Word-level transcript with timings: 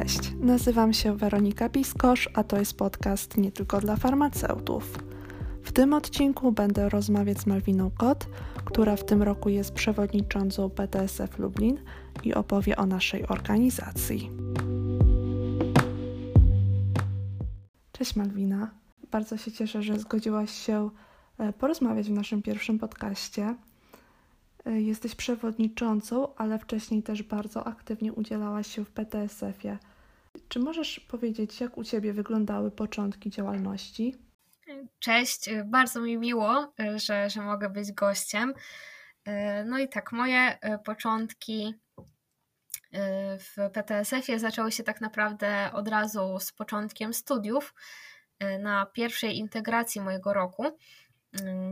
Cześć, 0.00 0.32
nazywam 0.40 0.92
się 0.92 1.16
Weronika 1.16 1.68
Piskosz, 1.68 2.28
a 2.34 2.44
to 2.44 2.58
jest 2.58 2.76
podcast 2.76 3.36
nie 3.36 3.52
tylko 3.52 3.80
dla 3.80 3.96
farmaceutów. 3.96 4.98
W 5.62 5.72
tym 5.72 5.92
odcinku 5.92 6.52
będę 6.52 6.88
rozmawiać 6.88 7.40
z 7.40 7.46
Malwiną 7.46 7.90
Kot, 7.90 8.26
która 8.64 8.96
w 8.96 9.04
tym 9.04 9.22
roku 9.22 9.48
jest 9.48 9.72
przewodniczącą 9.72 10.70
PTSF 10.70 11.38
Lublin 11.38 11.78
i 12.24 12.34
opowie 12.34 12.76
o 12.76 12.86
naszej 12.86 13.26
organizacji. 13.28 14.30
Cześć 17.92 18.16
Malwina, 18.16 18.70
bardzo 19.10 19.36
się 19.36 19.52
cieszę, 19.52 19.82
że 19.82 19.98
zgodziłaś 19.98 20.50
się 20.50 20.90
e, 21.38 21.52
porozmawiać 21.52 22.08
w 22.08 22.12
naszym 22.12 22.42
pierwszym 22.42 22.78
podcaście. 22.78 23.54
E, 24.66 24.80
jesteś 24.80 25.14
przewodniczącą, 25.14 26.34
ale 26.34 26.58
wcześniej 26.58 27.02
też 27.02 27.22
bardzo 27.22 27.66
aktywnie 27.66 28.12
udzielałaś 28.12 28.66
się 28.66 28.84
w 28.84 28.90
PTSF-ie. 28.90 29.78
Czy 30.48 30.58
możesz 30.58 31.00
powiedzieć, 31.00 31.60
jak 31.60 31.78
u 31.78 31.84
Ciebie 31.84 32.12
wyglądały 32.12 32.70
początki 32.70 33.30
działalności? 33.30 34.16
Cześć, 34.98 35.50
bardzo 35.64 36.00
mi 36.00 36.18
miło, 36.18 36.72
że, 36.96 37.30
że 37.30 37.42
mogę 37.42 37.70
być 37.70 37.92
gościem. 37.92 38.54
No 39.66 39.78
i 39.78 39.88
tak, 39.88 40.12
moje 40.12 40.58
początki 40.84 41.74
w 43.38 43.70
PTSF-ie 43.72 44.38
zaczęły 44.38 44.72
się 44.72 44.82
tak 44.82 45.00
naprawdę 45.00 45.70
od 45.72 45.88
razu 45.88 46.38
z 46.40 46.52
początkiem 46.52 47.14
studiów. 47.14 47.74
Na 48.60 48.86
pierwszej 48.86 49.38
integracji 49.38 50.00
mojego 50.00 50.32
roku 50.32 50.78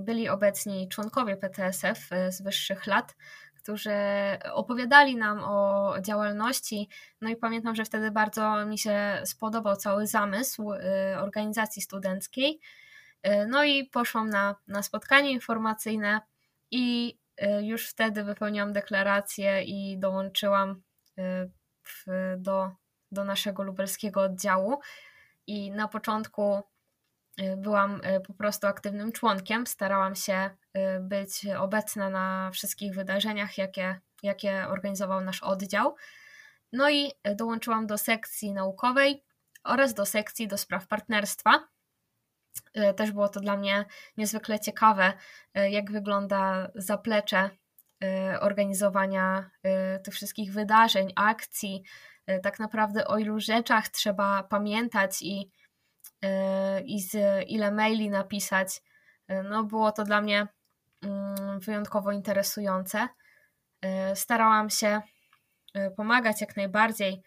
byli 0.01 0.29
obecni 0.29 0.89
członkowie 0.89 1.37
PTSF 1.37 2.09
z 2.29 2.43
wyższych 2.43 2.87
lat, 2.87 3.17
którzy 3.55 3.91
opowiadali 4.53 5.17
nam 5.17 5.41
o 5.45 5.95
działalności. 6.01 6.89
No 7.21 7.29
i 7.29 7.37
pamiętam, 7.37 7.75
że 7.75 7.85
wtedy 7.85 8.11
bardzo 8.11 8.67
mi 8.67 8.79
się 8.79 9.23
spodobał 9.25 9.77
cały 9.77 10.07
zamysł 10.07 10.71
organizacji 11.17 11.83
studenckiej. 11.83 12.61
E, 13.23 13.47
no 13.47 13.65
i 13.65 13.85
poszłam 13.85 14.31
na, 14.31 14.57
na 14.69 14.83
spotkanie 14.83 15.31
informacyjne 15.31 16.21
i 16.71 17.19
e, 17.37 17.63
już 17.63 17.89
wtedy 17.89 18.25
wypełniłam 18.25 18.73
deklarację 18.73 19.63
i 19.63 19.99
dołączyłam 19.99 20.83
e, 21.19 21.49
w, 21.85 22.05
do, 22.37 22.71
do 23.13 23.25
naszego 23.25 23.63
lubelskiego 23.63 24.21
oddziału. 24.21 24.81
I 25.47 25.71
na 25.71 25.89
początku 25.89 26.63
byłam 27.57 28.01
po 28.27 28.35
prostu 28.35 28.67
aktywnym 28.67 29.13
członkiem. 29.13 29.67
Starałam 29.67 30.15
się 30.15 30.51
być 31.01 31.47
obecna 31.59 32.11
na 32.11 32.51
wszystkich 32.51 32.95
wydarzeniach, 32.95 33.59
jakie, 33.59 34.01
jakie 34.23 34.67
organizował 34.69 35.21
nasz 35.21 35.43
oddział. 35.43 35.97
No 36.73 36.91
i 36.91 37.13
dołączyłam 37.35 37.87
do 37.87 37.99
sekcji 37.99 38.53
naukowej 38.53 39.25
oraz 39.65 39.95
do 39.95 40.07
sekcji 40.07 40.49
do 40.49 40.59
spraw 40.59 40.87
partnerstwa. 40.87 41.69
Też 42.97 43.13
było 43.13 43.29
to 43.29 43.41
dla 43.41 43.57
mnie 43.57 43.85
niezwykle 44.17 44.61
ciekawe, 44.61 45.13
jak 45.55 45.93
wygląda 45.93 46.71
zaplecze 46.75 47.51
organizowania 48.41 49.51
tych 50.05 50.15
wszystkich 50.15 50.53
wydarzeń, 50.53 51.13
akcji, 51.17 51.83
tak 52.43 52.59
naprawdę 52.59 53.07
o 53.07 53.19
ilu 53.19 53.41
rzeczach 53.41 53.89
trzeba 53.89 54.43
pamiętać 54.43 55.23
i, 55.23 55.51
i 56.85 57.03
z 57.03 57.17
ile 57.49 57.73
maili 57.73 58.11
napisać. 58.11 58.83
No, 59.45 59.65
było 59.65 59.93
to 59.93 60.05
dla 60.05 60.21
mnie 60.21 60.47
mm, 61.03 61.61
wyjątkowo 61.61 62.13
interesujące. 62.13 63.09
Starałam 64.15 64.71
się 64.71 65.01
pomagać 65.97 66.41
jak 66.41 66.57
najbardziej. 66.57 67.23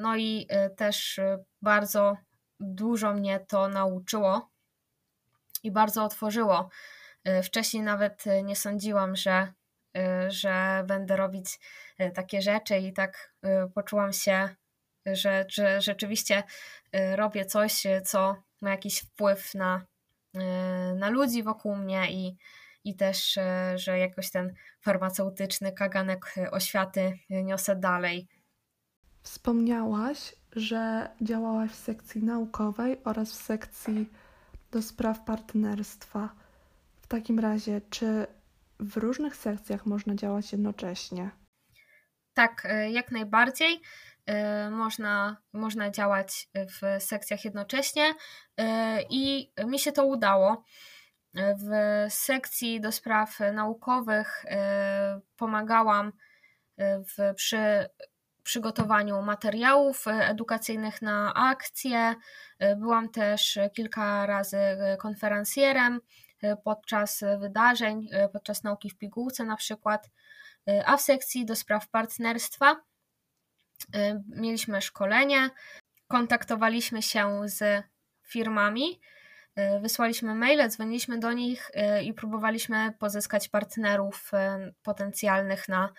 No 0.00 0.16
i 0.16 0.48
też 0.76 1.20
bardzo 1.62 2.16
dużo 2.60 3.14
mnie 3.14 3.40
to 3.40 3.68
nauczyło 3.68 4.50
i 5.62 5.70
bardzo 5.70 6.04
otworzyło. 6.04 6.68
Wcześniej 7.44 7.82
nawet 7.82 8.24
nie 8.44 8.56
sądziłam, 8.56 9.16
że, 9.16 9.52
że 10.28 10.84
będę 10.86 11.16
robić 11.16 11.60
takie 12.14 12.42
rzeczy 12.42 12.78
i 12.78 12.92
tak 12.92 13.32
poczułam 13.74 14.12
się, 14.12 14.48
że, 15.06 15.44
że 15.48 15.80
rzeczywiście 15.80 16.42
robię 17.16 17.44
coś, 17.44 17.82
co 18.04 18.36
ma 18.60 18.70
jakiś 18.70 18.98
wpływ 19.00 19.54
na, 19.54 19.86
na 20.96 21.10
ludzi 21.10 21.42
wokół 21.42 21.76
mnie 21.76 22.12
i, 22.12 22.36
i 22.84 22.96
też, 22.96 23.38
że 23.74 23.98
jakoś 23.98 24.30
ten 24.30 24.54
farmaceutyczny 24.80 25.72
kaganek 25.72 26.34
oświaty 26.50 27.18
niosę 27.30 27.76
dalej. 27.76 28.28
Wspomniałaś, 29.22 30.34
że 30.56 31.08
działałaś 31.20 31.70
w 31.70 31.74
sekcji 31.74 32.22
naukowej 32.22 32.96
oraz 33.04 33.30
w 33.32 33.42
sekcji 33.42 34.10
do 34.70 34.82
spraw 34.82 35.24
partnerstwa. 35.24 36.34
W 37.02 37.06
takim 37.06 37.38
razie, 37.38 37.80
czy 37.90 38.26
w 38.80 38.96
różnych 38.96 39.36
sekcjach 39.36 39.86
można 39.86 40.14
działać 40.14 40.52
jednocześnie? 40.52 41.30
Tak, 42.34 42.66
e, 42.66 42.90
jak 42.90 43.12
najbardziej. 43.12 43.80
E, 44.26 44.70
można, 44.70 45.36
można 45.52 45.90
działać 45.90 46.48
w 46.54 47.02
sekcjach 47.02 47.44
jednocześnie 47.44 48.14
e, 48.56 49.02
i 49.10 49.52
mi 49.66 49.78
się 49.78 49.92
to 49.92 50.04
udało. 50.04 50.64
W 51.34 51.70
sekcji 52.08 52.80
do 52.80 52.92
spraw 52.92 53.40
naukowych 53.52 54.44
pomagałam 55.36 56.12
w, 56.78 57.34
przy 57.34 57.88
przygotowaniu 58.42 59.22
materiałów 59.22 60.04
edukacyjnych 60.06 61.02
na 61.02 61.34
akcje. 61.34 62.14
Byłam 62.76 63.08
też 63.08 63.58
kilka 63.74 64.26
razy 64.26 64.58
konferencjerem 64.98 66.00
podczas 66.64 67.24
wydarzeń, 67.38 68.08
podczas 68.32 68.62
nauki 68.62 68.90
w 68.90 68.98
pigułce 68.98 69.44
na 69.44 69.56
przykład, 69.56 70.10
a 70.86 70.96
w 70.96 71.00
sekcji 71.00 71.46
do 71.46 71.56
spraw 71.56 71.88
partnerstwa 71.88 72.76
mieliśmy 74.28 74.82
szkolenie, 74.82 75.50
kontaktowaliśmy 76.08 77.02
się 77.02 77.40
z 77.44 77.84
firmami, 78.22 79.00
wysłaliśmy 79.82 80.34
maile, 80.34 80.68
dzwoniliśmy 80.68 81.18
do 81.18 81.32
nich 81.32 81.70
i 82.04 82.14
próbowaliśmy 82.14 82.92
pozyskać 82.98 83.48
partnerów 83.48 84.30
potencjalnych 84.82 85.68
na 85.68 85.92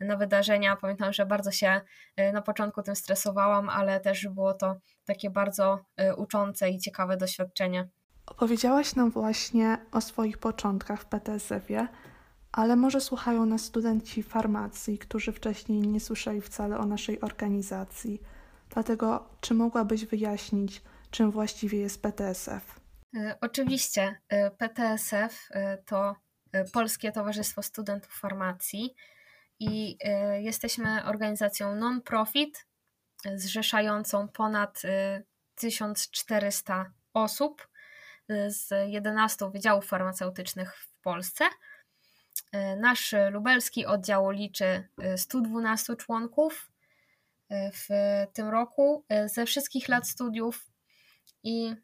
na 0.00 0.16
wydarzenia. 0.16 0.76
Pamiętam, 0.76 1.12
że 1.12 1.26
bardzo 1.26 1.50
się 1.50 1.80
y, 2.20 2.32
na 2.32 2.42
początku 2.42 2.82
tym 2.82 2.96
stresowałam, 2.96 3.68
ale 3.68 4.00
też 4.00 4.28
było 4.28 4.54
to 4.54 4.76
takie 5.04 5.30
bardzo 5.30 5.78
y, 6.00 6.14
uczące 6.14 6.70
i 6.70 6.78
ciekawe 6.78 7.16
doświadczenie. 7.16 7.88
Opowiedziałaś 8.26 8.94
nam 8.94 9.10
właśnie 9.10 9.78
o 9.92 10.00
swoich 10.00 10.38
początkach 10.38 11.00
w 11.00 11.04
PTSF-ie, 11.04 11.88
ale 12.52 12.76
może 12.76 13.00
słuchają 13.00 13.46
nas 13.46 13.62
studenci 13.62 14.22
farmacji, 14.22 14.98
którzy 14.98 15.32
wcześniej 15.32 15.80
nie 15.80 16.00
słyszeli 16.00 16.40
wcale 16.40 16.78
o 16.78 16.86
naszej 16.86 17.20
organizacji. 17.20 18.22
Dlatego, 18.68 19.28
czy 19.40 19.54
mogłabyś 19.54 20.04
wyjaśnić, 20.04 20.82
czym 21.10 21.30
właściwie 21.30 21.78
jest 21.78 22.02
PTSF? 22.02 22.80
Y, 23.16 23.34
oczywiście. 23.40 24.20
PTSF 24.58 25.48
to 25.86 26.16
Polskie 26.72 27.12
Towarzystwo 27.12 27.62
Studentów 27.62 28.12
Farmacji 28.12 28.94
i 29.60 29.98
jesteśmy 30.40 31.04
organizacją 31.04 31.76
non-profit 31.76 32.66
zrzeszającą 33.34 34.28
ponad 34.28 34.82
1400 35.54 36.82
y, 36.82 36.84
osób 37.14 37.68
z 38.48 38.70
11 38.86 39.50
wydziałów 39.50 39.86
farmaceutycznych 39.86 40.76
w 40.76 40.94
Polsce. 41.02 41.44
Nasz 42.76 43.14
lubelski 43.30 43.86
oddział 43.86 44.30
liczy 44.30 44.88
112 45.16 45.96
członków 45.96 46.70
w 47.50 47.88
tym 48.32 48.48
roku 48.48 49.04
ze 49.26 49.46
wszystkich 49.46 49.88
lat 49.88 50.08
studiów 50.08 50.66
i 51.42 51.74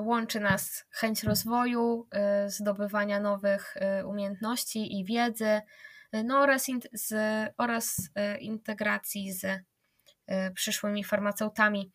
łączy 0.00 0.40
nas 0.40 0.84
chęć 0.90 1.22
rozwoju, 1.22 2.08
zdobywania 2.46 3.20
nowych 3.20 3.74
umiejętności 4.04 4.98
i 5.00 5.04
wiedzy, 5.04 5.60
no 6.24 6.40
oraz, 6.40 6.68
in, 6.68 6.80
z, 6.92 7.14
oraz 7.58 8.10
e, 8.14 8.38
integracji 8.38 9.32
z 9.32 9.44
e, 10.26 10.50
przyszłymi 10.50 11.04
farmaceutami. 11.04 11.92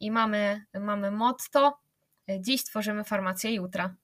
I 0.00 0.10
mamy, 0.10 0.64
mamy 0.74 1.10
motto: 1.10 1.78
e, 2.30 2.40
Dziś 2.40 2.64
tworzymy 2.64 3.04
farmację 3.04 3.54
jutra. 3.54 3.94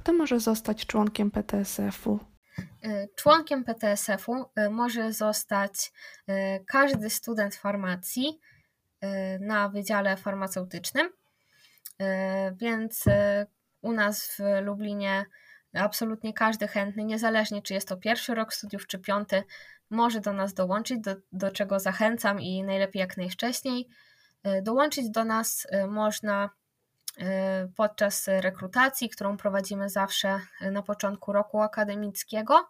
Kto 0.00 0.12
może 0.12 0.40
zostać 0.40 0.86
członkiem 0.86 1.30
PTSF-u? 1.30 2.18
Członkiem 3.16 3.64
PTSF-u 3.64 4.44
może 4.70 5.12
zostać 5.12 5.92
każdy 6.66 7.10
student 7.10 7.54
farmacji 7.54 8.40
na 9.40 9.68
wydziale 9.68 10.16
farmaceutycznym. 10.16 11.10
Więc 12.52 13.04
u 13.82 13.92
nas 13.92 14.26
w 14.26 14.38
Lublinie 14.62 15.24
absolutnie 15.74 16.32
każdy 16.32 16.68
chętny, 16.68 17.04
niezależnie 17.04 17.62
czy 17.62 17.74
jest 17.74 17.88
to 17.88 17.96
pierwszy 17.96 18.34
rok 18.34 18.54
studiów, 18.54 18.86
czy 18.86 18.98
piąty, 18.98 19.42
może 19.90 20.20
do 20.20 20.32
nas 20.32 20.54
dołączyć, 20.54 21.00
do, 21.00 21.16
do 21.32 21.50
czego 21.50 21.80
zachęcam 21.80 22.40
i 22.40 22.62
najlepiej 22.62 23.00
jak 23.00 23.16
najwcześniej. 23.16 23.88
Dołączyć 24.62 25.10
do 25.10 25.24
nas 25.24 25.66
można 25.88 26.50
podczas 27.76 28.28
rekrutacji, 28.28 29.08
którą 29.08 29.36
prowadzimy 29.36 29.88
zawsze 29.88 30.40
na 30.60 30.82
początku 30.82 31.32
roku 31.32 31.60
akademickiego. 31.60 32.68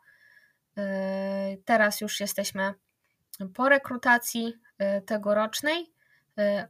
Teraz 1.65 2.01
już 2.01 2.21
jesteśmy 2.21 2.75
po 3.55 3.69
rekrutacji 3.69 4.55
tegorocznej, 5.07 5.93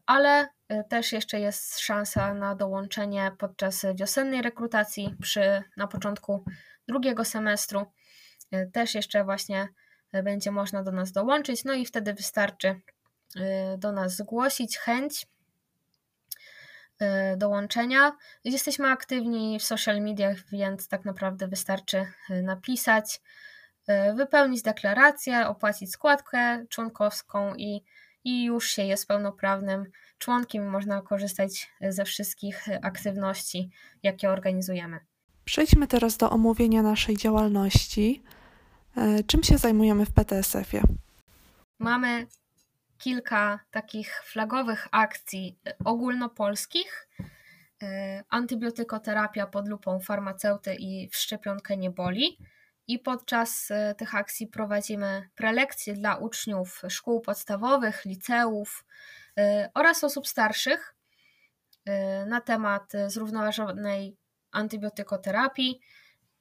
ale 0.07 0.49
też 0.89 1.13
jeszcze 1.13 1.41
jest 1.41 1.79
szansa 1.79 2.35
na 2.35 2.55
dołączenie 2.55 3.33
podczas 3.39 3.87
wiosennej 3.95 4.43
rekrutacji 4.43 5.17
przy, 5.23 5.63
na 5.77 5.87
początku 5.87 6.45
drugiego 6.89 7.25
semestru. 7.25 7.87
Też 8.73 8.95
jeszcze 8.95 9.25
właśnie 9.25 9.69
będzie 10.25 10.51
można 10.51 10.83
do 10.83 10.93
nas 10.93 11.13
dołączyć, 11.13 11.65
no 11.65 11.73
i 11.73 11.87
wtedy 11.87 12.15
wystarczy 12.15 12.81
do 13.79 13.93
nas 13.93 14.17
zgłosić 14.17 14.79
chęć 14.79 15.27
Y, 15.27 15.40
dołączenia. 17.37 18.13
Jesteśmy 18.45 18.89
aktywni 18.89 19.59
w 19.59 19.63
social 19.63 20.01
mediach, 20.01 20.37
więc 20.53 20.89
tak 20.89 21.05
naprawdę 21.05 21.49
wystarczy 21.49 22.07
y, 22.31 22.43
napisać, 22.43 23.21
y, 23.89 24.15
wypełnić 24.15 24.63
deklarację, 24.63 25.49
opłacić 25.49 25.93
składkę 25.93 26.65
członkowską 26.69 27.55
i, 27.55 27.85
i 28.25 28.45
już 28.45 28.71
się 28.71 28.83
jest 28.83 29.09
pełnoprawnym 29.09 29.85
członkiem. 30.19 30.71
Można 30.71 31.03
korzystać 31.03 31.71
ze 31.81 32.05
wszystkich 32.05 32.67
aktywności, 32.83 33.71
jakie 34.03 34.31
organizujemy. 34.31 35.01
Przejdźmy 35.45 35.87
teraz 35.87 36.17
do 36.17 36.31
omówienia 36.31 36.83
naszej 36.83 37.17
działalności. 37.17 38.23
Czym 39.27 39.43
się 39.43 39.59
zajmujemy 39.59 40.07
w 40.07 40.13
PTSF-ie? 40.13 40.83
Mamy 41.79 42.27
kilka 43.01 43.61
takich 43.71 44.23
flagowych 44.25 44.89
akcji 44.91 45.59
e, 45.67 45.75
ogólnopolskich. 45.85 47.09
E, 47.83 48.25
antybiotykoterapia 48.29 49.47
pod 49.47 49.69
lupą 49.69 50.01
farmaceuty 50.01 50.75
i 50.75 51.09
w 51.09 51.17
szczepionkę 51.17 51.77
nie 51.77 51.91
boli. 51.91 52.39
I 52.87 52.99
podczas 52.99 53.71
e, 53.71 53.95
tych 53.95 54.15
akcji 54.15 54.47
prowadzimy 54.47 55.29
prelekcje 55.35 55.95
dla 55.95 56.17
uczniów 56.17 56.83
szkół 56.89 57.21
podstawowych, 57.21 58.05
liceów 58.05 58.85
oraz 59.75 60.05
osób 60.05 60.27
starszych 60.27 60.95
na 62.27 62.41
temat 62.41 62.93
zrównoważonej 63.07 64.17
antybiotykoterapii, 64.53 65.81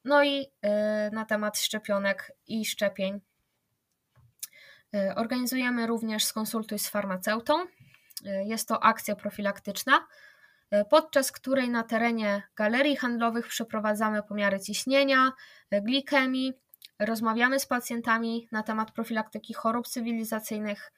no 0.05 0.23
i 0.23 0.47
na 1.11 1.25
temat 1.25 1.57
szczepionek 1.57 2.31
i 2.47 2.65
szczepień 2.65 3.21
organizujemy 5.15 5.87
również 5.87 6.25
skonsultuj 6.25 6.79
z 6.79 6.89
farmaceutą. 6.89 7.65
E, 8.25 8.43
jest 8.45 8.67
to 8.67 8.83
akcja 8.83 9.15
profilaktyczna, 9.15 10.07
e, 10.71 10.85
podczas 10.85 11.31
której 11.31 11.69
na 11.69 11.83
terenie 11.83 12.43
galerii 12.55 12.95
handlowych 12.95 13.47
przeprowadzamy 13.47 14.23
pomiary 14.23 14.59
ciśnienia, 14.59 15.31
glikemii, 15.71 16.53
rozmawiamy 16.99 17.59
z 17.59 17.65
pacjentami 17.65 18.47
na 18.51 18.63
temat 18.63 18.91
profilaktyki 18.91 19.53
chorób 19.53 19.87
cywilizacyjnych, 19.87 20.91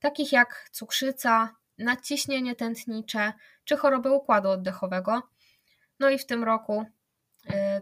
takich 0.00 0.32
jak 0.32 0.68
cukrzyca, 0.72 1.56
nadciśnienie 1.78 2.56
tętnicze 2.56 3.32
czy 3.64 3.76
choroby 3.76 4.10
układu 4.10 4.50
oddechowego. 4.50 5.22
No 6.00 6.10
i 6.10 6.18
w 6.18 6.26
tym 6.26 6.44
roku 6.44 6.84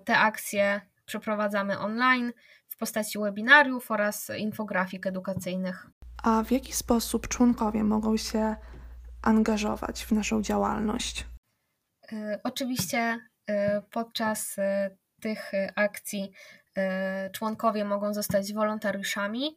te 0.05 0.19
akcje 0.19 0.81
przeprowadzamy 1.05 1.79
online 1.79 2.33
postaci 2.79 3.19
webinariów 3.19 3.91
oraz 3.91 4.31
infografik 4.39 5.07
edukacyjnych. 5.07 5.87
A 6.23 6.43
w 6.43 6.51
jaki 6.51 6.73
sposób 6.73 7.29
członkowie 7.29 7.85
mogą 7.85 8.17
się 8.17 8.57
angażować 9.23 10.05
w 10.05 10.13
naszą 10.13 10.43
działalność? 10.43 11.27
E, 12.13 12.41
oczywiście 12.45 13.19
e, 13.47 13.83
podczas 13.83 14.59
e, 14.59 14.91
tych 15.21 15.53
akcji 15.75 16.33
członkowie 17.33 17.85
mogą 17.85 18.15
zostać 18.15 18.53
wolontariuszami, 18.53 19.57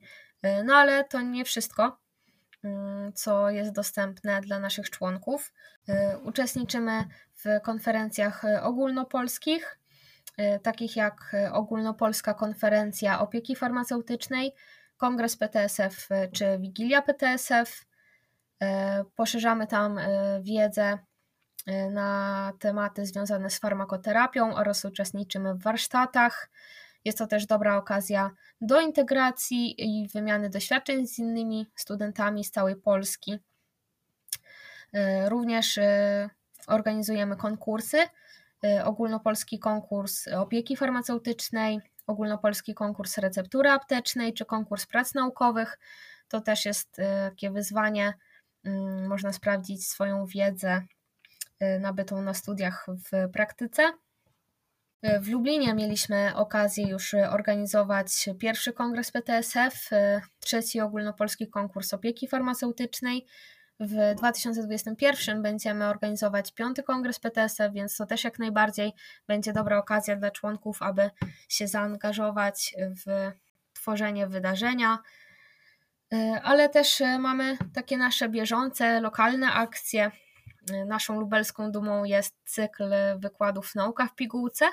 no 0.66 0.76
ale 0.76 1.04
to 1.04 1.22
nie 1.22 1.46
wszystko, 1.46 1.98
mm, 2.64 3.14
co 3.14 3.50
jest 3.50 3.72
dostępne 3.72 4.42
dla 4.42 4.60
naszych 4.60 4.90
członków. 4.90 5.54
Uczestniczymy 6.24 7.06
w 7.36 7.62
konferencjach 7.64 8.44
ogólnopolskich, 8.62 9.80
takich 10.64 10.96
jak 10.96 11.34
y, 11.34 11.52
Ogólnopolska 11.52 12.34
Konferencja 12.34 13.20
Opieki 13.20 13.56
Farmaceutycznej, 13.56 14.54
Kongres 14.98 15.38
PTSF 15.38 16.12
y, 16.12 16.32
czy 16.32 16.58
Wigilia 16.60 17.02
PTSF. 17.02 17.86
Poszerzamy 19.16 19.68
tam 19.68 20.00
wiedzę 20.42 20.98
na 21.92 22.54
tematy 22.60 23.06
związane 23.06 23.50
z 23.50 23.60
farmakoterapią 23.60 24.56
oraz 24.56 24.86
uczestniczymy 24.86 25.54
w 25.54 25.64
warsztatach. 25.64 26.50
Jest 27.06 27.18
to 27.18 27.28
też 27.28 27.46
dobra 27.46 27.78
okazja 27.78 28.32
do 28.62 28.82
integracji 28.82 29.76
i 29.78 30.08
wymiany 30.08 30.50
doświadczeń 30.50 31.08
z 31.08 31.20
innymi 31.20 31.68
studentami 31.76 32.44
z 32.44 32.52
całej 32.52 32.76
Polski. 32.76 33.40
Również 35.28 35.80
organizujemy 36.68 37.36
konkursy 37.36 37.98
ogólnopolski 38.84 39.60
konkurs 39.60 40.28
opieki 40.28 40.78
farmaceutycznej, 40.78 41.80
ogólnopolski 42.08 42.74
konkurs 42.74 43.18
receptury 43.18 43.70
aptecznej 43.70 44.34
czy 44.34 44.46
konkurs 44.46 44.86
prac 44.86 45.14
naukowych. 45.14 45.80
To 46.28 46.42
też 46.42 46.66
jest 46.66 47.00
y, 47.00 47.04
takie 47.30 47.52
wyzwanie. 47.52 48.14
Mm, 48.64 49.08
można 49.08 49.34
sprawdzić 49.34 49.88
swoją 49.88 50.26
wiedzę 50.26 50.82
y, 51.62 51.80
nabytą 51.80 52.22
na 52.22 52.34
studiach 52.34 52.86
w 52.90 53.32
praktyce. 53.32 53.92
W 55.22 55.30
Lublinie 55.30 55.74
mieliśmy 55.74 56.36
okazję 56.36 56.88
już 56.88 57.14
organizować 57.14 58.30
pierwszy 58.40 58.74
kongres 58.74 59.12
PTSF, 59.12 59.90
trzeci 60.40 60.82
ogólnopolski 60.82 61.48
konkurs 61.48 61.94
opieki 61.94 62.28
farmaceutycznej. 62.28 63.26
W 63.84 64.16
2021 64.16 65.42
będziemy 65.42 65.86
organizować 65.86 66.54
piąty 66.54 66.84
kongres 66.84 67.20
PTSF, 67.20 67.74
więc 67.74 67.98
to 67.98 68.06
też 68.06 68.24
jak 68.24 68.40
najbardziej 68.40 68.94
będzie 69.28 69.54
dobra 69.54 69.78
okazja 69.78 70.16
dla 70.16 70.32
członków, 70.32 70.82
aby 70.82 71.10
się 71.50 71.68
zaangażować 71.68 72.76
w 73.06 73.32
tworzenie 73.74 74.28
wydarzenia. 74.28 75.00
E, 76.14 76.42
ale 76.44 76.70
też 76.70 77.02
e, 77.02 77.20
mamy 77.20 77.58
takie 77.74 77.98
nasze 77.98 78.30
bieżące, 78.30 79.02
lokalne 79.02 79.52
akcje. 79.52 80.12
E, 80.74 80.86
naszą 80.86 81.20
lubelską 81.20 81.72
dumą 81.72 82.04
jest 82.04 82.36
cykl 82.46 82.94
wykładów 83.18 83.76
Nauka 83.76 84.08
w 84.08 84.16
pigułce, 84.16 84.66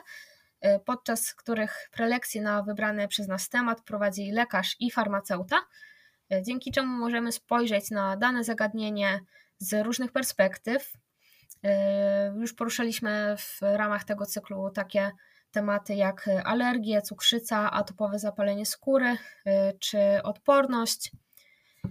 podczas 0.84 1.34
których 1.34 1.88
prelekcje 1.92 2.42
na 2.42 2.62
wybrany 2.62 3.08
przez 3.08 3.28
nas 3.28 3.48
temat 3.48 3.80
prowadzi 3.80 4.32
lekarz 4.32 4.76
i 4.80 4.90
farmaceuta 4.90 5.56
dzięki 6.42 6.72
czemu 6.72 6.98
możemy 6.98 7.32
spojrzeć 7.32 7.90
na 7.90 8.16
dane 8.16 8.44
zagadnienie 8.44 9.20
z 9.58 9.84
różnych 9.84 10.12
perspektyw. 10.12 10.92
E, 11.64 12.32
już 12.36 12.54
poruszaliśmy 12.54 13.34
w 13.38 13.58
ramach 13.62 14.04
tego 14.04 14.26
cyklu 14.26 14.70
takie 14.70 15.10
tematy 15.50 15.94
jak 15.94 16.30
alergie, 16.44 17.02
cukrzyca, 17.02 17.70
atopowe 17.70 18.18
zapalenie 18.18 18.66
skóry 18.66 19.16
e, 19.46 19.72
czy 19.72 19.98
odporność. 20.22 21.12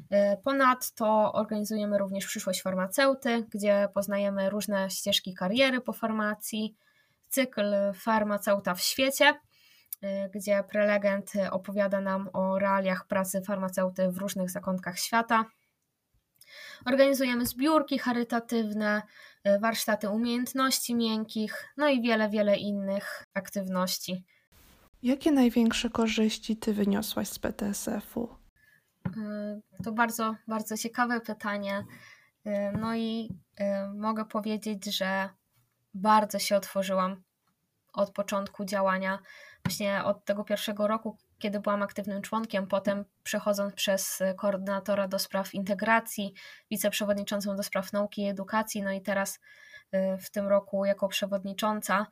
E, 0.10 0.38
ponadto 0.38 1.34
organizujemy 1.34 1.98
również 1.98 2.25
przyszłość 2.25 2.62
farmaceuty, 2.62 3.46
gdzie 3.50 3.88
poznajemy 3.94 4.50
różne 4.50 4.89
ścieżki 4.89 5.34
kariery 5.34 5.82
po 5.82 5.94
farmacji, 5.94 6.75
cykl 7.29 7.74
farmaceuta 7.94 8.75
w 8.75 8.82
świecie, 8.82 9.34
gdzie 10.34 10.63
prelegent 10.63 11.34
opowiada 11.51 12.01
nam 12.01 12.30
o 12.34 12.60
realiach 12.60 13.08
pracy 13.08 13.42
farmaceuty 13.42 14.12
w 14.12 14.18
różnych 14.18 14.50
zakątkach 14.51 15.00
świata. 15.00 15.46
Organizujemy 16.86 17.46
zbiórki 17.46 18.00
charytatywne, 18.00 19.01
y, 19.48 19.60
warsztaty 19.60 20.10
umiejętności 20.10 20.96
miękkich, 20.96 21.74
no 21.77 21.89
i 21.89 22.01
wiele, 22.01 22.30
wiele 22.30 22.58
innych 22.58 23.25
aktywności. 23.34 24.25
Jakie 25.04 25.32
największe 25.32 25.89
korzyści 25.89 26.58
Ty 26.58 26.74
wyniosłaś 26.74 27.27
z 27.27 27.39
PTSF-u? 27.39 28.36
Y, 29.08 29.84
to 29.84 29.92
bardzo, 29.92 30.36
bardzo 30.48 30.77
ciekawe 30.77 31.22
pytanie. 31.22 31.86
No 32.80 32.96
i 32.96 33.30
mogę 33.96 34.25
powiedzieć, 34.25 34.98
że 34.98 35.30
bardzo 35.94 36.39
się 36.39 36.56
otworzyłam 36.56 37.24
od 37.94 38.12
początku 38.12 38.66
działania 38.66 39.20
właśnie 39.68 40.04
od 40.04 40.26
tego 40.26 40.44
pierwszego 40.44 40.88
roku, 40.88 41.18
kiedy 41.40 41.60
byłam 41.60 41.82
aktywnym 41.82 42.22
członkiem, 42.22 42.68
potem 42.68 43.06
przechodząc 43.24 43.74
przez 43.74 44.24
koordynatora 44.38 45.08
do 45.08 45.20
spraw 45.20 45.54
integracji, 45.54 46.34
wiceprzewodniczącą 46.72 47.56
do 47.56 47.64
spraw 47.64 47.94
nauki 47.94 48.22
i 48.22 48.28
edukacji, 48.28 48.84
no 48.84 48.92
i 48.92 49.02
teraz 49.02 49.40
y, 49.96 50.18
w 50.18 50.30
tym 50.30 50.48
roku 50.48 50.86
jako 50.86 51.08
przewodnicząca. 51.08 52.08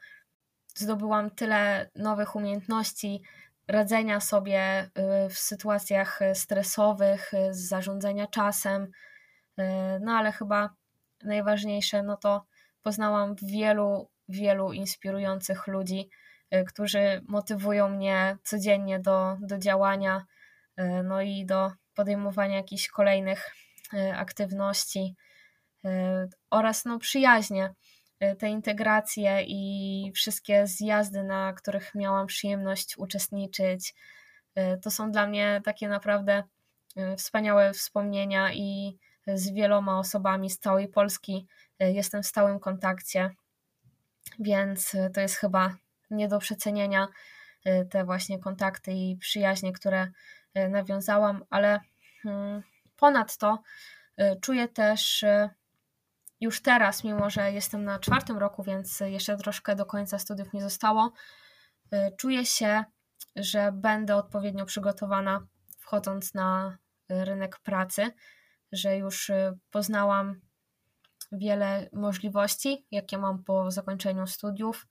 zdobyłam 0.76 1.30
tyle 1.30 1.90
nowych 1.96 2.36
umiejętności 2.36 3.22
radzenia 3.68 4.20
sobie 4.20 4.84
y, 5.26 5.30
w 5.30 5.38
sytuacjach 5.38 6.20
stresowych, 6.34 7.32
z 7.52 7.68
zarządzania 7.68 8.28
czasem. 8.28 8.92
No 10.02 10.12
ale 10.12 10.32
chyba 10.32 10.70
najważniejsze, 11.24 12.04
no 12.04 12.18
to 12.18 12.46
poznałam 12.84 13.36
wielu, 13.44 14.10
wielu 14.30 14.74
inspirujących 14.74 15.68
ludzi, 15.68 16.10
którzy 16.68 17.22
motywują 17.28 17.90
mnie 17.90 18.38
codziennie 18.44 19.00
do, 19.00 19.38
do 19.42 19.58
działania, 19.58 20.26
no 21.04 21.22
i 21.22 21.46
do 21.46 21.72
podejmowania 21.96 22.56
jakichś 22.56 22.88
kolejnych 22.88 23.52
aktywności 24.14 25.16
oraz 26.50 26.86
no, 26.86 27.00
przyjaźnie 27.00 27.74
Y, 28.24 28.36
te 28.36 28.50
integracje 28.50 29.44
i 29.48 30.12
wszystkie 30.16 30.68
zjazdy, 30.68 31.24
na 31.24 31.54
których 31.54 31.96
miałam 31.96 32.28
przyjemność 32.28 32.98
uczestniczyć, 32.98 33.94
y, 34.60 34.80
to 34.82 34.92
są 34.92 35.12
dla 35.12 35.28
mnie 35.28 35.62
takie 35.66 35.88
naprawdę 35.88 36.44
y, 36.98 37.16
wspaniałe 37.18 37.74
wspomnienia 37.74 38.54
i 38.54 38.98
z 39.28 39.52
wieloma 39.52 40.00
osobami 40.00 40.50
z 40.50 40.60
całej 40.60 40.88
Polski 40.88 41.48
jestem 41.80 42.24
w 42.24 42.28
stałym 42.28 42.60
kontakcie, 42.60 43.30
więc 44.40 44.96
to 45.14 45.22
jest 45.22 45.36
chyba 45.36 45.76
nie 46.12 46.28
do 46.28 46.40
przecenienia 46.40 47.08
te 47.90 48.06
właśnie 48.06 48.40
kontakty 48.40 48.92
i 48.92 49.18
przyjaźnie, 49.18 49.74
które 49.74 50.12
nawiązałam, 50.70 51.46
ale 51.50 51.80
mm, 52.26 52.64
ponadto 52.98 53.64
czuję 54.42 54.68
też 54.68 55.26
już 56.42 56.62
teraz, 56.62 57.04
mimo 57.04 57.30
że 57.30 57.52
jestem 57.52 57.84
na 57.84 58.00
czwartym 58.00 58.38
roku, 58.38 58.64
więc 58.64 59.00
jeszcze 59.00 59.38
troszkę 59.38 59.76
do 59.76 59.86
końca 59.86 60.20
studiów 60.20 60.54
nie 60.54 60.62
zostało, 60.62 61.12
y, 61.94 62.16
czuję 62.18 62.46
się, 62.46 62.84
że 63.36 63.72
będę 63.72 64.16
odpowiednio 64.16 64.66
przygotowana 64.66 65.48
wchodząc 65.80 66.34
na 66.34 66.78
rynek 67.10 67.60
pracy, 67.60 68.12
że 68.72 68.98
już 68.98 69.30
y, 69.30 69.58
poznałam 69.72 70.42
wiele 71.32 71.90
możliwości, 71.94 72.86
jakie 72.92 73.18
mam 73.18 73.44
po 73.44 73.72
zakończeniu 73.72 74.28
studiów, 74.28 74.86
y, 74.86 74.88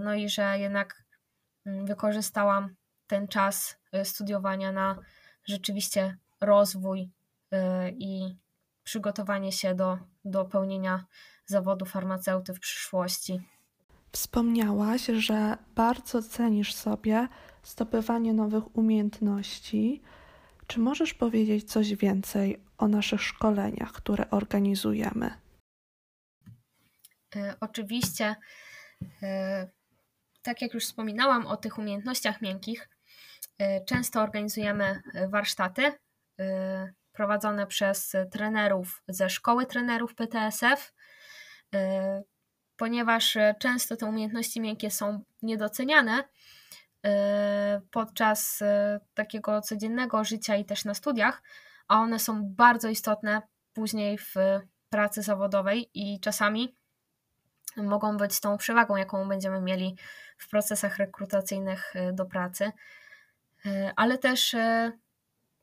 no 0.00 0.14
i 0.14 0.28
że 0.28 0.58
jednak 0.58 1.04
mm, 1.66 1.86
wykorzystałam 1.86 2.74
ten 3.06 3.28
czas 3.28 3.76
studiowania 4.04 4.72
na 4.72 4.98
rzeczywiście 5.44 6.16
rozwój 6.40 7.10
i 7.90 8.36
przygotowanie 8.82 9.52
się 9.52 9.74
do, 9.74 9.98
do 10.24 10.44
pełnienia 10.44 11.04
zawodu 11.46 11.84
farmaceuty 11.84 12.54
w 12.54 12.60
przyszłości. 12.60 13.40
Wspomniałaś, 14.12 15.06
że 15.06 15.58
bardzo 15.74 16.22
cenisz 16.22 16.74
sobie 16.74 17.28
zdobywanie 17.64 18.32
nowych 18.32 18.76
umiejętności. 18.76 20.02
Czy 20.66 20.80
możesz 20.80 21.14
powiedzieć 21.14 21.72
coś 21.72 21.94
więcej 21.94 22.62
o 22.78 22.88
naszych 22.88 23.22
szkoleniach, 23.22 23.92
które 23.92 24.30
organizujemy? 24.30 25.30
Oczywiście, 27.60 28.36
tak 30.42 30.62
jak 30.62 30.74
już 30.74 30.84
wspominałam 30.84 31.46
o 31.46 31.56
tych 31.56 31.78
umiejętnościach 31.78 32.42
miękkich, 32.42 32.88
e, 33.58 33.84
często 33.84 34.22
organizujemy 34.22 35.02
warsztaty 35.28 35.92
prowadzone 37.12 37.66
przez 37.66 38.12
trenerów 38.32 39.02
ze 39.08 39.30
szkoły 39.30 39.66
trenerów 39.66 40.14
PTSF, 40.14 40.94
ponieważ 42.76 43.38
często 43.58 43.96
te 43.96 44.06
umiejętności 44.06 44.60
miękkie 44.60 44.90
są 44.90 45.24
niedoceniane 45.42 46.24
podczas 47.90 48.62
takiego 49.14 49.60
codziennego 49.60 50.24
życia 50.24 50.56
i 50.56 50.64
też 50.64 50.84
na 50.84 50.94
studiach, 50.94 51.42
a 51.88 52.00
one 52.00 52.18
są 52.18 52.42
bardzo 52.44 52.88
istotne 52.88 53.42
później 53.72 54.18
w 54.18 54.34
pracy 54.88 55.22
zawodowej 55.22 55.90
i 55.94 56.20
czasami 56.20 56.74
mogą 57.76 58.16
być 58.16 58.40
tą 58.40 58.56
przewagą, 58.56 58.96
jaką 58.96 59.28
będziemy 59.28 59.60
mieli 59.60 59.96
w 60.38 60.48
procesach 60.48 60.96
rekrutacyjnych 60.96 61.94
do 62.12 62.26
pracy, 62.26 62.72
ale 63.96 64.18
też 64.18 64.56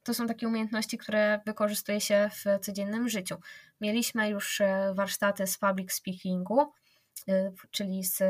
to 0.04 0.14
są 0.14 0.28
takie 0.28 0.48
umiejętności, 0.48 0.98
które 0.98 1.40
wykorzystuje 1.46 2.02
się 2.02 2.30
w 2.34 2.60
codziennym 2.60 3.10
życiu. 3.10 3.36
Mieliśmy 3.82 4.30
już 4.30 4.62
e, 4.62 4.94
warsztaty 4.96 5.48
z 5.48 5.58
public 5.58 5.94
speakingu, 5.94 6.62
e, 7.28 7.52
czyli 7.72 8.04
z 8.04 8.24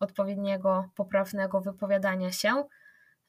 odpowiedniego, 0.00 0.88
poprawnego 0.94 1.60
wypowiadania 1.60 2.32
się. 2.32 2.64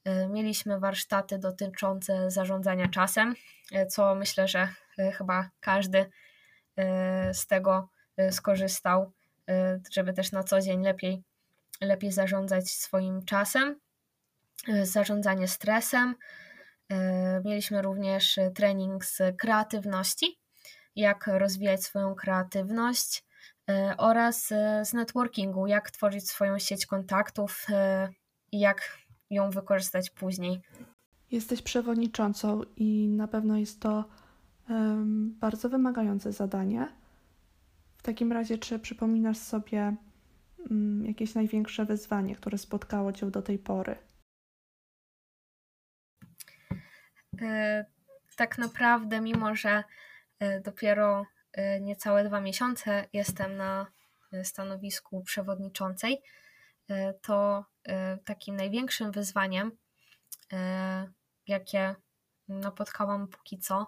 E, 0.04 0.28
mieliśmy 0.28 0.80
warsztaty 0.80 1.38
dotyczące 1.40 2.32
zarządzania 2.32 2.88
czasem, 2.88 3.36
co 3.90 4.16
myślę, 4.16 4.48
że 4.48 4.68
chyba 5.14 5.50
każdy 5.60 6.10
z 7.34 7.48
tego 7.48 7.90
skorzystał, 8.32 9.12
żeby 9.92 10.14
też 10.14 10.32
na 10.32 10.44
co 10.44 10.62
dzień 10.62 10.84
lepiej, 10.84 11.24
lepiej 11.82 12.12
zarządzać 12.12 12.70
swoim 12.70 13.26
czasem. 13.26 13.80
Zarządzanie 14.84 15.48
stresem, 15.48 16.16
E, 16.90 17.42
mieliśmy 17.46 17.82
również 17.82 18.40
trening 18.56 19.06
z 19.06 19.22
kreatywności, 19.38 20.38
jak 20.96 21.28
rozwijać 21.28 21.84
swoją 21.84 22.16
kreatywność 22.16 23.24
oraz 23.98 24.48
z 24.84 24.94
networkingu, 24.94 25.68
jak 25.68 25.92
tworzyć 25.92 26.30
swoją 26.30 26.60
sieć 26.60 26.86
kontaktów 26.86 27.68
i 28.52 28.60
jak 28.60 28.98
ją 29.30 29.50
wykorzystać 29.50 30.10
później. 30.10 30.62
Jesteś 31.32 31.62
przewodniczącą 31.62 32.62
i 32.76 33.08
na 33.10 33.28
pewno 33.28 33.58
jest 33.58 33.82
to 33.82 34.06
um, 34.70 35.38
bardzo 35.40 35.70
wymagające 35.70 36.32
zadanie. 36.32 36.88
W 37.98 38.04
takim 38.04 38.32
razie, 38.32 38.58
czy 38.58 38.80
przypominasz 38.80 39.38
sobie 39.38 39.96
um, 40.70 41.06
jakieś 41.06 41.36
największe 41.36 41.86
wyzwanie, 41.86 42.36
które 42.36 42.58
spotkało 42.58 43.12
Cię 43.14 43.32
do 43.32 43.42
tej 43.42 43.60
pory? 43.60 43.96
E, 47.42 47.86
tak 48.36 48.58
naprawdę, 48.58 49.22
mimo 49.22 49.56
że 49.56 49.84
e, 50.40 50.62
dopiero 50.62 51.26
e, 51.54 51.82
niecałe 51.82 52.24
dwa 52.24 52.42
miesiące 52.42 53.08
jestem 53.14 53.58
na 53.58 53.88
stanowisku 54.44 55.24
przewodniczącej, 55.24 56.22
to 57.22 57.66
takim 58.26 58.56
największym 58.56 59.12
wyzwaniem, 59.12 59.72
jakie 61.48 61.96
napotkałam 62.48 63.28
póki 63.28 63.60
co, 63.60 63.88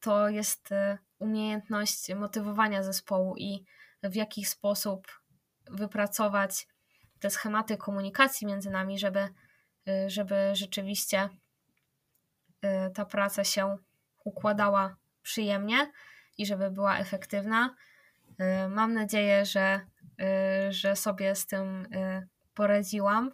to 0.00 0.28
jest 0.28 0.68
umiejętność 1.18 2.14
motywowania 2.14 2.82
zespołu 2.82 3.36
i 3.36 3.64
w 4.02 4.14
jaki 4.14 4.44
sposób 4.44 5.06
wypracować 5.70 6.68
te 7.20 7.30
schematy 7.30 7.76
komunikacji 7.76 8.46
między 8.46 8.70
nami, 8.70 8.98
żeby, 8.98 9.28
żeby 10.06 10.50
rzeczywiście 10.52 11.28
Y, 12.64 12.90
ta 12.90 13.04
praca 13.04 13.44
się 13.44 13.78
układała 14.24 14.96
przyjemnie 15.22 15.92
i 16.38 16.46
żeby 16.46 16.70
była 16.70 16.98
efektywna. 16.98 17.74
Y, 18.30 18.68
mam 18.68 18.94
nadzieję, 18.94 19.44
że, 19.44 19.80
y, 20.68 20.72
że 20.72 20.96
sobie 20.96 21.34
z 21.34 21.46
tym 21.46 21.86
poradziłam. 22.54 23.32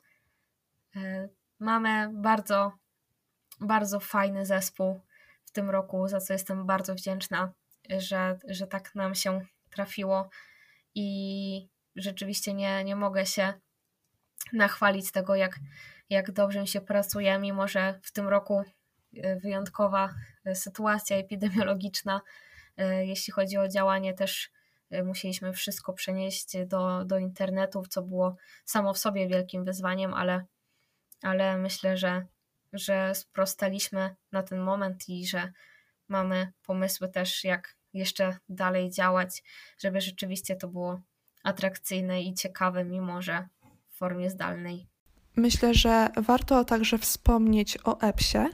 Mamy 1.58 2.10
bardzo, 2.12 2.72
bardzo 3.60 4.00
fajny 4.00 4.46
zespół 4.46 5.00
tym 5.56 5.70
roku, 5.70 6.08
za 6.08 6.20
co 6.20 6.32
jestem 6.32 6.66
bardzo 6.66 6.94
wdzięczna, 6.94 7.52
że, 7.98 8.38
że 8.48 8.66
tak 8.66 8.94
nam 8.94 9.14
się 9.14 9.40
trafiło 9.70 10.28
i 10.94 11.68
rzeczywiście 11.96 12.54
nie, 12.54 12.84
nie 12.84 12.96
mogę 12.96 13.26
się 13.26 13.54
nachwalić 14.52 15.12
tego, 15.12 15.34
jak, 15.34 15.58
jak 16.10 16.32
dobrze 16.32 16.60
mi 16.60 16.68
się 16.68 16.80
pracuje, 16.80 17.38
mimo 17.38 17.68
że 17.68 18.00
w 18.02 18.12
tym 18.12 18.28
roku 18.28 18.64
E, 19.22 19.36
wyjątkowa 19.36 20.14
e, 20.44 20.54
sytuacja 20.54 21.16
epidemiologiczna. 21.16 22.20
E, 22.76 23.06
jeśli 23.06 23.32
chodzi 23.32 23.58
o 23.58 23.68
działanie, 23.68 24.14
też 24.14 24.50
musieliśmy 25.04 25.52
wszystko 25.52 25.92
przenieść 25.92 26.56
do, 26.66 27.04
do 27.04 27.18
internetu, 27.18 27.82
co 27.88 28.02
było 28.02 28.36
samo 28.64 28.94
w 28.94 28.98
sobie 28.98 29.28
wielkim 29.28 29.64
wyzwaniem, 29.64 30.14
ale, 30.14 30.44
ale 31.22 31.58
myślę, 31.58 31.96
że, 31.96 32.26
że 32.78 33.14
sprostaliśmy 33.14 34.16
na 34.32 34.42
ten 34.42 34.60
moment 34.60 35.08
i 35.08 35.26
że 35.26 35.52
mamy 36.08 36.52
pomysły 36.66 37.08
też, 37.08 37.44
jak 37.44 37.76
jeszcze 37.92 38.36
dalej 38.48 38.90
działać, 38.90 39.42
żeby 39.78 40.00
rzeczywiście 40.00 40.56
to 40.56 40.68
było 40.68 41.00
atrakcyjne 41.44 42.22
i 42.22 42.34
ciekawe, 42.34 42.84
mimo 42.84 43.22
że 43.22 43.48
w 43.88 43.96
formie 43.96 44.30
zdalnej. 44.30 44.86
Myślę, 45.36 45.74
że 45.74 46.08
warto 46.16 46.64
także 46.64 46.98
wspomnieć 46.98 47.78
o 47.84 48.00
EPSie, 48.00 48.48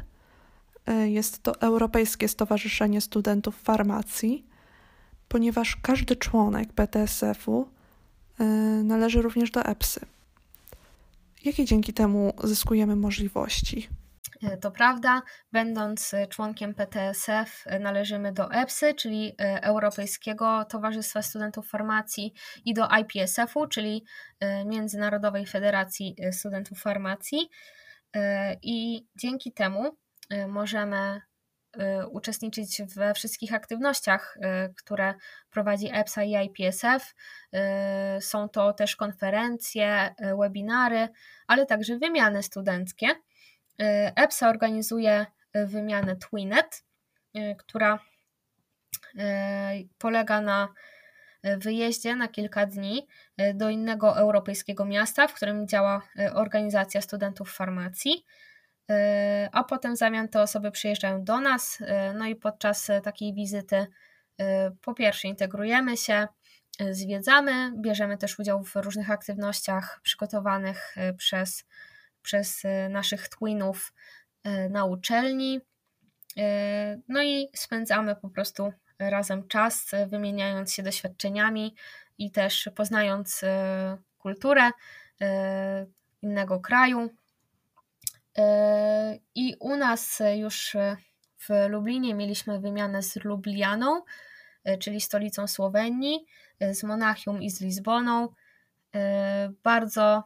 jest 1.05 1.43
to 1.43 1.61
Europejskie 1.61 2.29
Stowarzyszenie 2.29 3.01
Studentów 3.01 3.63
Farmacji, 3.63 4.47
ponieważ 5.29 5.77
każdy 5.77 6.17
członek 6.17 6.73
PTSF-u 6.73 7.69
e, 8.39 8.45
należy 8.85 9.23
również 9.23 9.51
do 9.51 9.65
EPSy. 9.65 10.01
Jakie 11.45 11.65
dzięki 11.65 11.93
temu 11.93 12.33
zyskujemy 12.45 12.97
możliwości? 12.97 13.89
E, 14.43 14.57
to 14.57 14.71
prawda, 14.71 15.23
będąc 15.53 16.15
członkiem 16.29 16.75
PTSF 16.75 17.65
należymy 17.81 18.33
do 18.33 18.51
EPSY, 18.53 18.95
czyli 18.95 19.35
Europejskiego 19.39 20.65
Towarzystwa 20.65 21.23
Studentów 21.23 21.69
Farmacji 21.69 22.35
i 22.65 22.75
do 22.75 22.89
IPSF-u, 23.01 23.67
czyli 23.67 24.05
Międzynarodowej 24.67 25.47
Federacji 25.47 26.17
Studentów 26.33 26.81
Farmacji. 26.81 27.51
I 28.63 29.07
dzięki 29.17 29.53
temu 29.53 29.97
możemy 30.49 31.21
uczestniczyć 32.11 32.83
we 32.97 33.15
wszystkich 33.15 33.55
aktywnościach, 33.55 34.39
które 34.77 35.15
prowadzi 35.51 35.89
EPSA 35.93 36.23
i 36.23 36.47
IPSF. 36.47 37.15
Są 38.21 38.49
to 38.49 38.73
też 38.73 38.97
konferencje, 38.97 40.15
webinary, 40.41 41.09
ale 41.47 41.67
także 41.67 41.99
wymiany 41.99 42.43
studenckie. 42.43 43.07
EPSA 44.17 44.49
organizuje 44.49 45.27
wymianę 45.55 46.17
Twinet, 46.17 46.85
która 47.59 47.99
polega 49.99 50.41
na 50.41 50.69
wyjeździe 51.59 52.17
na 52.17 52.29
kilka 52.29 52.67
dni 52.67 53.07
do 53.55 53.71
innego 53.71 54.19
europejskiego 54.19 54.85
miasta, 54.85 55.29
w 55.29 55.35
którym 55.35 55.69
działa 55.69 56.03
organizacja 56.35 57.01
studentów 57.01 57.55
farmacji. 57.55 58.25
A 59.53 59.65
potem 59.65 59.95
w 59.95 59.99
zamian 59.99 60.29
te 60.29 60.43
osoby 60.43 60.71
przyjeżdżają 60.71 61.25
do 61.25 61.41
nas, 61.41 61.79
no 62.15 62.27
i 62.27 62.37
podczas 62.37 62.91
takiej 63.03 63.35
wizyty 63.35 63.87
po 64.81 64.95
pierwsze 64.95 65.29
integrujemy 65.29 65.97
się, 65.97 66.27
zwiedzamy, 66.91 67.73
bierzemy 67.77 68.19
też 68.19 68.39
udział 68.39 68.65
w 68.65 68.77
różnych 68.77 69.11
aktywnościach 69.11 70.01
przygotowanych 70.03 70.95
przez, 71.17 71.65
przez 72.23 72.63
naszych 72.91 73.29
twinów 73.29 73.93
na 74.71 74.85
uczelni, 74.85 75.61
no 77.09 77.23
i 77.23 77.49
spędzamy 77.55 78.17
po 78.17 78.29
prostu 78.29 78.73
razem 78.99 79.49
czas, 79.49 79.91
wymieniając 80.07 80.73
się 80.73 80.83
doświadczeniami 80.83 81.75
i 82.19 82.31
też 82.31 82.71
poznając 82.75 83.41
kulturę 84.19 84.71
innego 86.23 86.61
kraju, 86.61 87.11
E, 88.39 89.19
I 89.35 89.57
u 89.61 89.77
nas 89.77 90.23
już 90.37 90.77
w 91.39 91.69
Lublinie 91.69 92.15
mieliśmy 92.15 92.61
wymianę 92.61 93.03
z 93.03 93.17
Lublianą, 93.25 94.03
e, 94.65 94.79
czyli 94.79 95.01
stolicą 95.01 95.47
Słowenii, 95.47 96.27
e, 96.61 96.75
z 96.75 96.83
Monachium 96.83 97.43
i 97.43 97.51
z 97.51 97.61
Lizboną. 97.61 98.29
Bardzo 99.63 100.25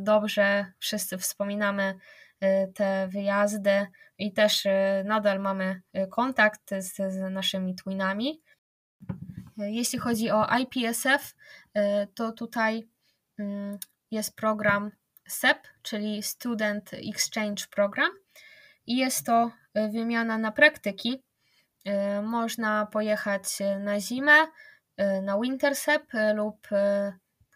dobrze 0.00 0.72
wszyscy 0.78 1.18
wspominamy 1.18 1.94
te 2.74 3.08
wyjazdy 3.08 3.86
i 4.18 4.32
też 4.32 4.66
nadal 5.04 5.40
mamy 5.40 5.82
kontakt 6.10 6.70
z, 6.78 6.96
z 6.96 7.32
naszymi 7.32 7.74
twinami. 7.74 8.42
Jeśli 9.56 9.98
chodzi 9.98 10.30
o 10.30 10.46
IPSF, 10.58 11.34
to 12.14 12.32
tutaj 12.32 12.88
mm, 13.38 13.78
jest 14.10 14.36
program 14.36 14.90
SEP, 15.28 15.58
czyli 15.82 16.22
Student 16.22 16.90
Exchange 16.94 17.66
Program. 17.70 18.10
I 18.86 18.96
jest 18.96 19.26
to 19.26 19.50
e, 19.74 19.88
wymiana 19.88 20.38
na 20.38 20.52
praktyki. 20.52 21.22
E, 21.84 22.22
można 22.22 22.86
pojechać 22.86 23.44
na 23.80 24.00
zimę, 24.00 24.46
e, 24.96 25.22
na 25.22 25.40
Winter 25.40 25.76
SEP 25.76 26.12
lub 26.34 26.68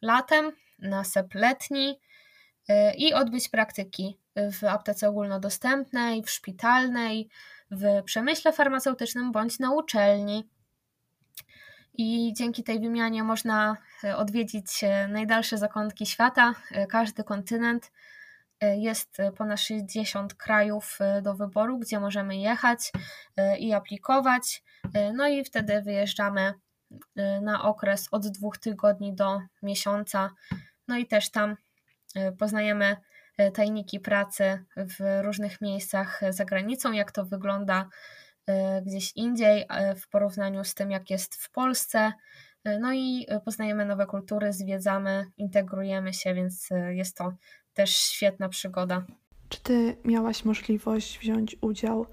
latem 0.02 0.52
na 0.78 1.04
SEP 1.04 1.34
letni 1.34 2.00
i 2.96 3.14
odbyć 3.14 3.48
praktyki 3.48 4.18
w 4.37 4.64
aptece 4.64 5.08
ogólnodostępnej, 5.08 6.22
w 6.22 6.30
szpitalnej, 6.30 7.28
w 7.70 8.02
przemyśle 8.04 8.52
farmaceutycznym 8.52 9.32
bądź 9.32 9.58
na 9.58 9.72
uczelni 9.72 10.48
i 11.98 12.33
dzięki 12.37 12.64
tej 12.64 12.81
wymianie 12.81 13.24
można 13.24 13.76
e, 14.04 14.16
odwiedzić 14.16 14.85
e, 14.85 15.09
najdalsze 15.09 15.59
zakątki 15.59 16.07
świata, 16.07 16.54
e, 16.72 16.87
każdy 16.87 17.24
kontynent. 17.24 17.92
Jest 18.76 19.16
ponad 19.37 19.61
60 19.61 20.35
krajów 20.35 20.98
do 21.22 21.35
wyboru, 21.35 21.78
gdzie 21.78 22.00
możemy 22.00 22.37
jechać 22.37 22.92
i 23.59 23.72
aplikować. 23.72 24.62
No 25.14 25.28
i 25.28 25.44
wtedy 25.44 25.83
wyjeżdżamy 25.83 26.54
na 27.42 27.62
okres 27.62 28.09
od 28.11 28.28
dwóch 28.28 28.59
tygodni 28.59 29.14
do 29.14 29.40
miesiąca. 29.62 30.31
No 30.88 30.96
i 30.96 31.07
też 31.07 31.31
tam 31.31 31.57
poznajemy 32.38 32.97
tajniki 33.55 34.01
pracy 34.01 34.64
w 34.77 35.23
różnych 35.23 35.61
miejscach 35.61 36.21
za 36.31 36.44
granicą, 36.44 36.92
jak 36.92 37.12
to 37.12 37.25
wygląda 37.25 37.88
E, 38.49 38.83
gdzieś 38.83 39.12
indziej 39.16 39.66
e, 39.68 39.94
w 39.94 40.09
porównaniu 40.09 40.64
z 40.64 40.75
tym, 40.75 40.90
jak 40.90 41.11
jest 41.11 41.35
w 41.35 41.51
Polsce. 41.51 42.12
E, 42.64 42.79
no 42.79 42.92
i 42.92 43.27
poznajemy 43.44 43.85
nowe 43.85 44.07
kultury, 44.07 44.53
zwiedzamy, 44.53 45.27
integrujemy 45.37 46.12
się, 46.12 46.35
więc 46.35 46.68
jest 46.88 47.16
to 47.16 47.33
też 47.75 47.90
świetna 47.90 48.49
przygoda. 48.49 49.05
Czy 49.49 49.62
ty 49.62 49.97
miałaś 50.05 50.44
możliwość 50.44 51.18
wziąć 51.18 51.57
udział 51.61 52.07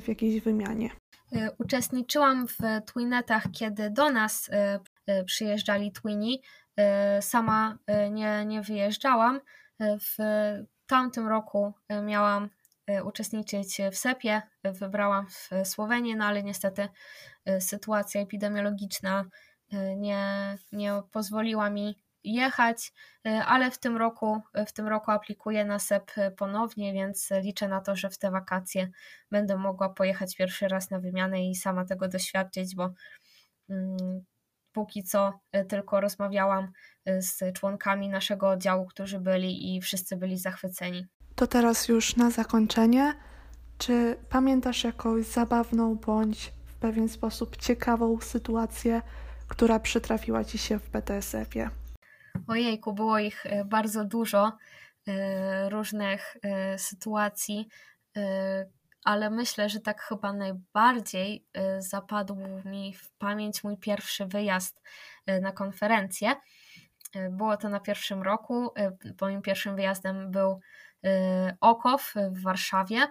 w 0.00 0.08
jakiejś 0.08 0.40
wymianie? 0.40 0.90
Uczestniczyłam 1.58 2.48
w 2.48 2.56
Twinetach, 2.86 3.44
kiedy 3.52 3.90
do 3.90 4.10
nas 4.10 4.50
przyjeżdżali 5.26 5.92
Twini. 5.92 6.42
Sama 7.20 7.78
nie, 8.10 8.44
nie 8.46 8.62
wyjeżdżałam. 8.62 9.40
W 9.80 10.16
tamtym 10.86 11.28
roku 11.28 11.72
miałam 12.02 12.50
Y, 12.90 13.04
uczestniczyć 13.04 13.80
w 13.92 13.96
SEP-ie. 13.96 14.42
Wybrałam 14.64 15.26
w 15.26 15.50
Słowenię, 15.64 16.16
no 16.16 16.24
ale 16.24 16.42
niestety 16.42 16.88
y, 17.48 17.60
sytuacja 17.60 18.20
epidemiologiczna 18.20 19.24
y, 19.72 19.96
nie, 19.96 20.56
nie 20.72 21.02
pozwoliła 21.12 21.70
mi 21.70 21.98
jechać, 22.24 22.92
ale 23.46 23.70
w 23.70 23.78
tym 23.78 23.96
roku 23.96 24.40
w 24.66 24.72
tym 24.72 24.88
roku 24.88 25.10
aplikuję 25.10 25.64
na 25.64 25.78
SEP 25.78 26.10
ponownie, 26.36 26.92
więc 26.92 27.30
liczę 27.42 27.68
na 27.68 27.80
to, 27.80 27.96
że 27.96 28.10
w 28.10 28.18
te 28.18 28.30
wakacje 28.30 28.90
będę 29.30 29.56
mogła 29.56 29.88
pojechać 29.88 30.36
pierwszy 30.36 30.68
raz 30.68 30.90
na 30.90 30.98
wymianę 30.98 31.44
i 31.44 31.54
sama 31.54 31.84
tego 31.84 32.08
doświadczyć, 32.08 32.74
bo 32.74 32.90
mm, 33.70 34.24
póki 34.78 35.04
co 35.04 35.40
tylko 35.68 36.00
rozmawiałam 36.00 36.72
z 37.06 37.52
członkami 37.54 38.08
naszego 38.08 38.48
oddziału, 38.48 38.86
którzy 38.86 39.20
byli 39.20 39.76
i 39.76 39.80
wszyscy 39.80 40.16
byli 40.16 40.38
zachwyceni. 40.38 41.06
To 41.34 41.46
teraz 41.46 41.88
już 41.88 42.16
na 42.16 42.30
zakończenie. 42.30 43.14
Czy 43.78 44.16
pamiętasz 44.28 44.84
jakąś 44.84 45.26
zabawną 45.26 45.94
bądź 45.94 46.52
w 46.66 46.74
pewien 46.74 47.08
sposób 47.08 47.56
ciekawą 47.56 48.20
sytuację, 48.20 49.02
która 49.48 49.80
przytrafiła 49.80 50.44
ci 50.44 50.58
się 50.58 50.78
w 50.78 50.90
PTSF-ie? 50.90 51.70
Ojejku, 52.48 52.92
było 52.92 53.18
ich 53.18 53.46
e, 53.46 53.64
bardzo 53.64 54.04
dużo, 54.04 54.52
e, 55.08 55.68
różnych 55.68 56.36
e, 56.42 56.78
sytuacji, 56.78 57.68
ale 59.04 59.30
myślę, 59.30 59.68
że 59.68 59.80
tak 59.80 60.02
chyba 60.02 60.32
najbardziej 60.32 61.46
zapadł 61.78 62.36
mi 62.64 62.94
w 62.94 63.10
pamięć 63.10 63.64
mój 63.64 63.76
pierwszy 63.76 64.26
wyjazd 64.26 64.82
na 65.26 65.52
konferencję. 65.52 66.36
Było 67.30 67.56
to 67.56 67.68
na 67.68 67.80
pierwszym 67.80 68.22
roku. 68.22 68.70
Moim 69.20 69.42
pierwszym 69.42 69.76
wyjazdem 69.76 70.30
był 70.30 70.60
Y, 71.06 71.56
Okow 71.60 72.14
w 72.30 72.42
Warszawie. 72.42 73.06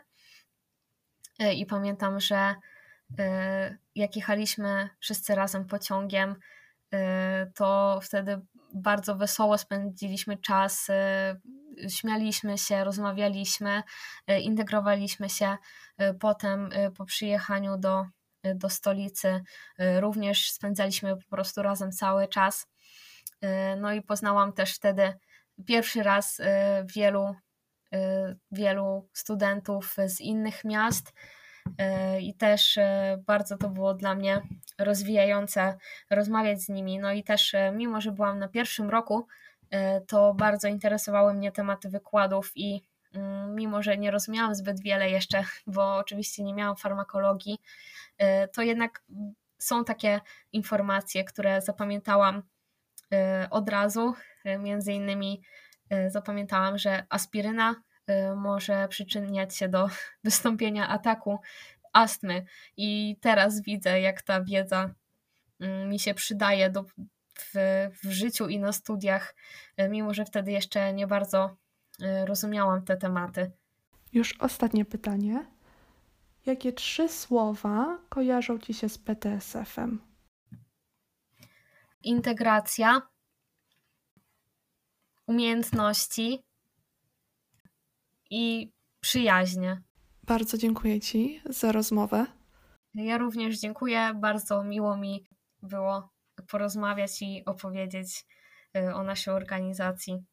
Y, 1.41 1.53
I 1.53 1.65
pamiętam, 1.65 2.19
że 2.19 2.55
y, 3.19 3.77
jak 3.95 4.15
jechaliśmy 4.15 4.89
wszyscy 4.99 5.35
razem 5.35 5.65
pociągiem, 5.65 6.35
to 7.55 7.99
wtedy 8.03 8.41
bardzo 8.73 9.15
wesoło 9.15 9.57
spędziliśmy 9.57 10.37
czas, 10.37 10.87
śmialiśmy 11.89 12.57
się, 12.57 12.83
rozmawialiśmy, 12.83 13.83
integrowaliśmy 14.41 15.29
się. 15.29 15.57
Potem 16.19 16.69
po 16.97 17.05
przyjechaniu 17.05 17.77
do, 17.77 18.05
do 18.55 18.69
stolicy 18.69 19.43
również 19.99 20.51
spędzaliśmy 20.51 21.15
po 21.17 21.29
prostu 21.29 21.61
razem 21.61 21.91
cały 21.91 22.27
czas. 22.27 22.67
No 23.77 23.93
i 23.93 24.01
poznałam 24.01 24.53
też 24.53 24.75
wtedy 24.75 25.13
pierwszy 25.65 26.03
raz 26.03 26.41
wielu 26.85 27.35
wielu 28.51 29.09
studentów 29.13 29.95
z 30.05 30.21
innych 30.21 30.63
miast 30.63 31.13
i 32.21 32.35
też 32.35 32.79
bardzo 33.25 33.57
to 33.57 33.69
było 33.69 33.93
dla 33.93 34.15
mnie 34.15 34.41
rozwijające 34.79 35.77
rozmawiać 36.09 36.61
z 36.61 36.69
nimi. 36.69 36.99
No 36.99 37.11
i 37.11 37.23
też, 37.23 37.55
mimo 37.73 38.01
że 38.01 38.11
byłam 38.11 38.39
na 38.39 38.47
pierwszym 38.47 38.89
roku, 38.89 39.27
to 40.07 40.33
bardzo 40.33 40.67
interesowały 40.67 41.33
mnie 41.33 41.51
tematy 41.51 41.89
wykładów 41.89 42.51
i 42.55 42.81
mm, 43.13 43.55
mimo, 43.55 43.83
że 43.83 43.97
nie 43.97 44.11
rozumiałam 44.11 44.55
zbyt 44.55 44.81
wiele 44.81 45.09
jeszcze, 45.09 45.43
bo 45.67 45.95
oczywiście 45.95 46.43
nie 46.43 46.53
miałam 46.53 46.75
farmakologii, 46.75 47.59
to 48.53 48.61
jednak 48.61 49.03
są 49.57 49.85
takie 49.85 50.21
informacje, 50.53 51.23
które 51.23 51.61
zapamiętałam 51.61 52.43
od 53.49 53.69
razu, 53.69 54.13
między 54.59 54.93
innymi 54.93 55.41
zapamiętałam, 56.07 56.77
że 56.77 57.05
aspiryna 57.09 57.75
może 58.35 58.87
przyczyniać 58.87 59.55
się 59.55 59.69
do 59.69 59.89
wystąpienia 60.23 60.87
ataku 60.87 61.39
astmy. 61.93 62.45
I 62.77 63.17
teraz 63.21 63.61
widzę, 63.61 64.01
jak 64.01 64.21
ta 64.21 64.43
wiedza 64.43 64.89
mm, 65.59 65.89
mi 65.89 65.99
się 65.99 66.13
przydaje 66.13 66.69
do, 66.69 66.85
w, 67.39 67.53
w 68.03 68.09
życiu 68.09 68.47
i 68.47 68.59
na 68.59 68.71
studiach, 68.71 69.35
mimo 69.89 70.13
że 70.13 70.25
wtedy 70.25 70.51
jeszcze 70.51 70.93
nie 70.93 71.07
bardzo 71.07 71.57
rozumiałam 72.25 72.85
te 72.85 72.97
tematy. 72.97 73.51
Już 74.13 74.35
ostatnie 74.39 74.85
pytanie. 74.85 75.45
Jakie 76.45 76.73
trzy 76.73 77.09
słowa 77.09 77.99
kojarzą 78.09 78.59
ci 78.59 78.73
się 78.73 78.89
z 78.89 78.97
PTSF-em? 78.97 80.01
Integracja, 82.03 83.01
umiejętności 85.27 86.43
i 88.29 88.71
przyjaźnie. 88.99 89.81
Bardzo 90.23 90.57
dziękuję 90.57 90.99
Ci 90.99 91.41
za 91.45 91.71
rozmowę. 91.71 92.25
Ja 92.93 93.17
również 93.17 93.59
dziękuję. 93.59 94.11
Bardzo 94.15 94.63
miło 94.63 94.97
mi 94.97 95.27
było 95.63 96.09
porozmawiać 96.47 97.21
i 97.21 97.45
opowiedzieć 97.45 98.25
y, 98.77 98.93
o 98.93 99.03
naszej 99.03 99.33
organizacji. 99.33 100.23